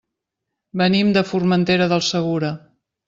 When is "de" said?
1.17-1.23